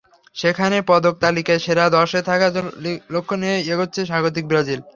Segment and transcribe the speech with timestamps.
[0.35, 2.53] সেখানে পদক তালিকার সেরা দশে থাকার
[3.15, 4.79] লক্ষ্য নিয়েই এগোচ্ছে স্বাগতিক ব্রাজিল।